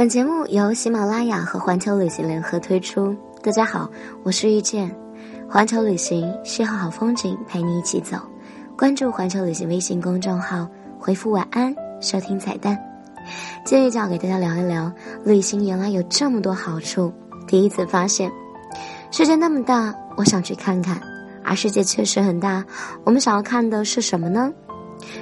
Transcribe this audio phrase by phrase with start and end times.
[0.00, 3.14] 本节目由喜马拉雅和环球旅行联合推出。
[3.42, 3.86] 大家好，
[4.22, 4.90] 我是遇见，
[5.46, 8.16] 环球旅行邂逅好风景，陪你一起走。
[8.78, 10.66] 关注环球旅行微信公众号，
[10.98, 12.78] 回复晚安，收听彩蛋。
[13.62, 14.90] 今天就要给大家聊一聊，
[15.22, 17.12] 旅行原来有这么多好处。
[17.46, 18.32] 第一次发现，
[19.10, 20.98] 世界那么大，我想去看看。
[21.44, 22.64] 而世界确实很大，
[23.04, 24.50] 我们想要看的是什么呢？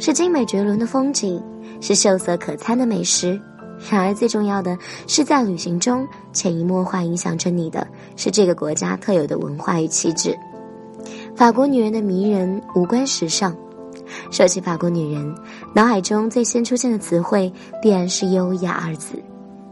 [0.00, 1.40] 是精美绝伦的风景，
[1.80, 3.40] 是秀色可餐的美食。
[3.90, 10.36] 然而，最重要的是在旅行中潜移默化影响着你的是这个国家特有的文化与气质。
[11.36, 13.54] 法国女人的迷人无关时尚。
[14.30, 15.34] 说起法国女人，
[15.74, 17.52] 脑海中最先出现的词汇
[17.82, 19.22] 必然是“优雅”二字。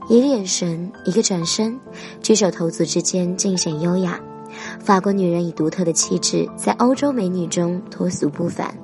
[0.08, 1.78] 一个眼神，一个转身，
[2.20, 4.18] 举手投足之间尽显优雅。
[4.78, 8.74] 法国女人以独特的气质，在欧洲美女中脱俗不凡。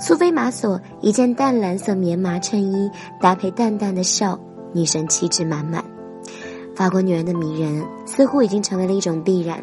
[0.00, 2.88] 苏菲玛索一件淡蓝色棉麻衬衣，
[3.20, 4.38] 搭配淡淡的笑，
[4.72, 5.84] 女神气质满满。
[6.76, 9.60] 法国女人的迷人，似乎已经成为了一种必然。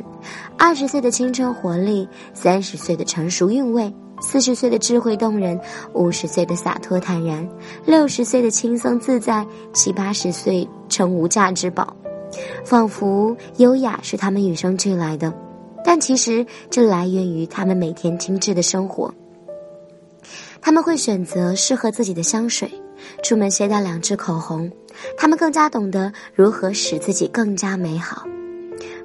[0.58, 5.58] 二十岁的青春活力，三十岁的成熟韵味，四十岁的智慧动人，
[5.94, 7.48] 五十岁的洒脱坦然，
[7.86, 11.96] 六十岁的轻松自在，七八十岁成无价之宝。
[12.66, 15.34] 仿佛优雅是他们与生俱来的，
[15.86, 19.14] 但其实这来源于他们每天精致的生活。
[20.66, 22.68] 他们会选择适合自己的香水，
[23.24, 24.68] 出门携带两支口红。
[25.16, 28.26] 他们更加懂得如何使自己更加美好。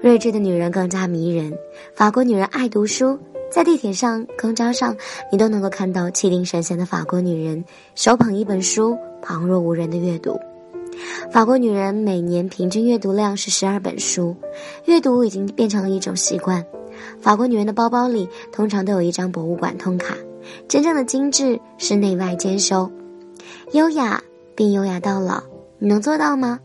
[0.01, 1.53] 睿智的女人更加迷人。
[1.95, 3.19] 法国女人爱读书，
[3.53, 4.97] 在地铁上、公交上，
[5.31, 7.63] 你都能够看到气定神闲的法国女人
[7.95, 10.41] 手捧一本书，旁若无人的阅读。
[11.31, 14.35] 法国女人每年平均阅读量是十二本书，
[14.87, 16.65] 阅读已经变成了一种习惯。
[17.21, 20.17] 法国女人的包包里通常都有一张博物馆通卡。
[20.69, 22.91] 真正的精致是内外兼修，
[23.73, 24.23] 优雅
[24.55, 25.43] 并优雅到老，
[25.79, 26.59] 你能做到吗？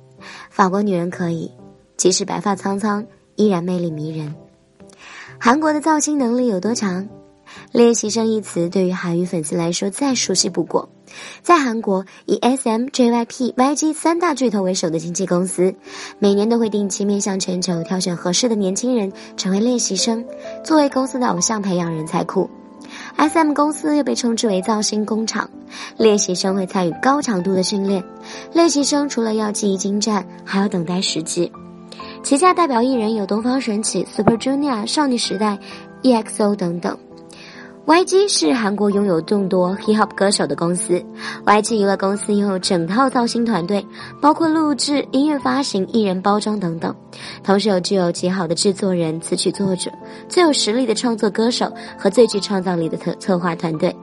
[0.50, 1.52] 法国女人可以，
[1.97, 3.06] 即使白发苍苍，
[3.36, 4.34] 依然魅力迷人。
[5.40, 7.08] 韩国的造星能力有多强？
[7.72, 10.90] 练习生一词对于韩语粉丝来说再熟悉不过。
[11.42, 15.74] 在韩国，以 SM、JYP、YG 三大巨头为首的经纪公司，
[16.18, 20.25] 每年都会定期面向全球挑选合适的年轻人成为练习生，
[20.63, 22.50] 作为公司的偶像培养人才库。
[23.18, 25.50] SM 公司又被称之为造星工厂，
[25.98, 28.03] 练习生会参与高强度的训练。
[28.53, 31.52] 练习生除了要技艺精湛，还要等待时机。
[32.24, 35.58] 旗下代表艺人有东方神起、Super Junior、少女时代、
[36.04, 36.98] EXO 等等。
[37.88, 41.00] YG 是韩国拥有众多 Hip Hop 歌手的公司。
[41.46, 43.85] YG 娱乐公司拥有整套造星团队，
[44.19, 46.95] 包括录制、音乐发行、艺人包装等等。
[47.44, 49.91] 同时有具有极好的制作人、词曲作者、
[50.28, 53.95] 最有实力的创作歌手和最具创造力的策策划团队。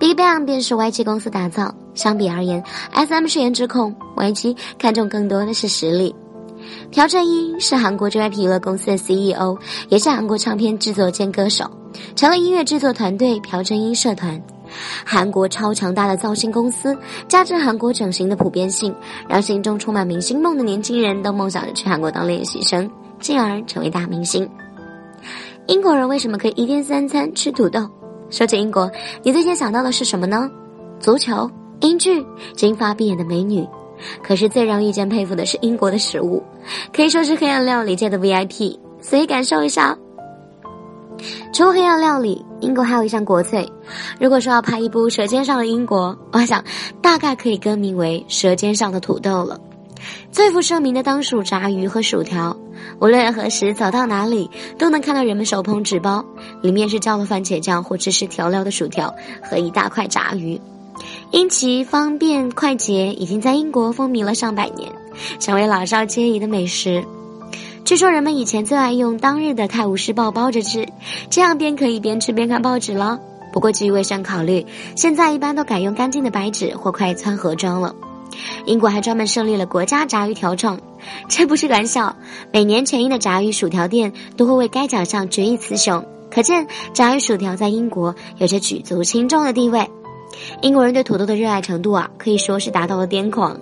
[0.00, 1.74] BigBang 便是 YG 公司打造。
[1.92, 2.64] 相比而言
[2.94, 6.14] ，SM 是颜值控，YG 看重更多的是实力。
[6.90, 9.58] 朴正英是韩国 JYP 娱乐公司的 CEO，
[9.90, 11.70] 也是韩国唱片制作兼歌手。
[12.14, 14.40] 成了音乐制作团队朴正英社团，
[15.04, 16.96] 韩国超强大的造星公司，
[17.28, 18.94] 加之韩国整形的普遍性，
[19.28, 22.90] 让心中充满明星梦的年轻人都梦想着去韩国当练习生，
[23.20, 24.48] 进而成为大明星。
[25.66, 27.88] 英国人为什么可以一天三餐吃土豆？
[28.30, 28.90] 说起英国，
[29.22, 30.50] 你最先想到的是什么呢？
[31.00, 31.50] 足球、
[31.80, 33.66] 英剧、金发碧眼的美女。
[34.22, 36.42] 可是最让遇见佩服的是英国的食物，
[36.92, 39.96] 可以说是黑暗料理界的 VIP，所以感受一下。
[41.52, 43.68] 除了黑暗料理，英国还有一项国粹。
[44.20, 46.64] 如果说要拍一部《舌尖上的英国》，我想
[47.00, 49.60] 大概可以更名为《舌尖上的土豆》了。
[50.30, 52.56] 最负盛名的当属炸鱼和薯条。
[53.00, 56.24] 无论何时走到哪里，都能看到人们手捧纸包，
[56.60, 60.60] 里面是浇了番茄酱或芝士调料的薯条和一大块炸鱼。
[61.30, 64.92] 因其方便快捷，已经在英国风靡了上百年，
[65.40, 67.02] 成为老少皆宜的美食。
[67.84, 70.88] 据说人们以前最爱用当日的《泰晤士报》包着吃，
[71.28, 73.20] 这样便可以边吃边看报纸了。
[73.52, 74.64] 不过基于卫生考虑，
[74.96, 77.94] 现在一般都改用干净的白纸或快餐盒装了。
[78.64, 80.80] 英国还专门设立了国家炸鱼条创，
[81.28, 82.16] 这不是玩笑。
[82.50, 89.86] 每年全英的炸鱼薯条店都会为该奖项决一雌雄，可见炸鱼薯条在英国有着举足轻重的地位。
[90.62, 93.60] 英国人对土豆的热爱程度啊，可以说是达到了癫狂。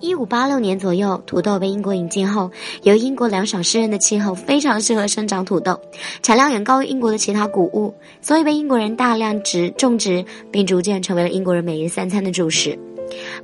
[0.00, 2.50] 一五八六年左右，土豆被英国引进后，
[2.82, 5.80] 由于英国凉爽湿润的气候非常适合生长土豆，
[6.22, 12.78] 产量远高于英国的其他谷物，所以被英国人大量植种植，并逐渐成为了英国人每日三餐的主食。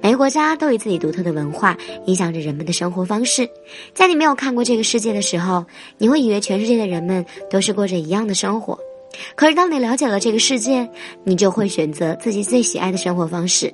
[0.01, 1.77] 每个国家都有自己独特的文化，
[2.07, 3.49] 影响着人们的生活方式。
[3.95, 5.65] 在你没有看过这个世界的时候，
[5.99, 8.79] 你会以为全世界的人们都是过着一样的生活。
[9.37, 10.89] 可是当你了解了这个世界，
[11.25, 13.73] 你就会选择自己最喜爱的生活方式。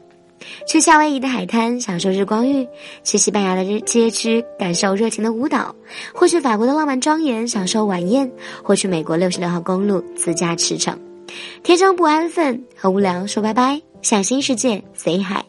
[0.68, 2.68] 去夏威夷的海滩享受日光浴，
[3.04, 5.74] 去西班牙的日街区感受热情的舞蹈，
[6.14, 8.30] 或去法国的浪漫庄园享受晚宴，
[8.62, 10.96] 或去美国六十六号公路自驾驰骋。
[11.64, 15.44] 天生不安分和无聊说拜拜，向新世界 say hi。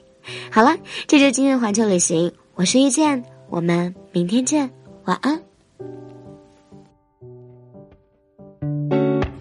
[0.50, 0.76] 好了，
[1.06, 4.70] 这就是今天的环球旅行，我是遇见，我们明天见，
[5.05, 5.41] 晚安。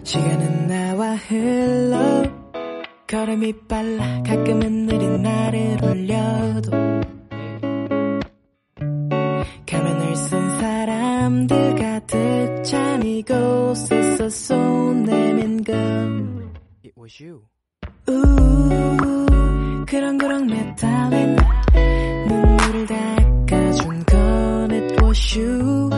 [0.04, 1.98] 시간은 나와 흘러
[3.09, 4.21] 걸음이 빨라.
[4.21, 6.69] 가끔은 느린 나를 올려도
[9.65, 16.53] 가면을 쓴 사람들 가득 찬 이곳에서 손 내민 건
[16.85, 17.41] It was you.
[18.07, 21.35] 우 그렁그렁 매달린
[22.27, 25.89] 눈물을 닦아준 건 It was you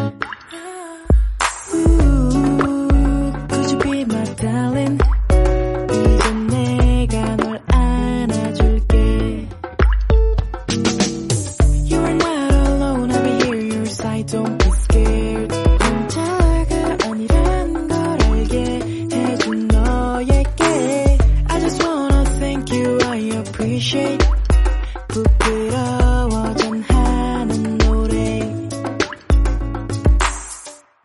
[25.07, 28.39] 부끄러워 전하는 노래.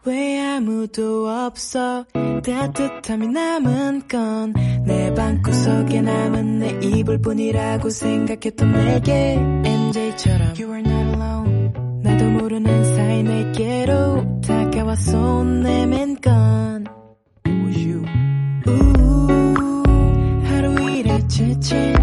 [0.04, 2.04] 왜 아무도 없어.
[2.42, 9.34] 따뜻함이 남은 건 내 방구석에 남은 내 이불 뿐이라고 생각했던 내게.
[9.34, 10.54] MJ처럼.
[10.56, 11.72] You are not alone.
[12.04, 16.84] 나도 모르는 사이 내게로 다가와 손 내민 건.
[17.44, 18.04] It was you?
[18.68, 19.82] 우,
[20.44, 21.94] 하루 일에 지친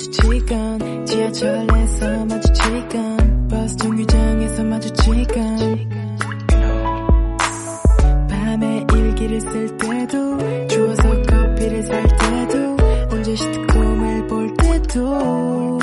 [0.00, 5.88] 마주치건 지하철에서 마주치건 버스 정류장에서 마주치건.
[8.30, 12.76] 밤에 일기를 쓸 때도 추워서 커피를 살 때도
[13.10, 15.78] 언제 시트콤을 볼 때도.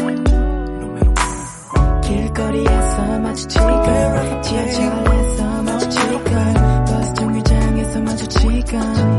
[2.02, 9.17] 길거리에서 마주치건 지하철에서 마주치건 버스 정류장에서 마주치건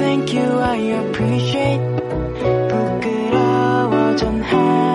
[0.00, 1.80] thank you I appreciate
[2.68, 4.89] 부끄러워 전하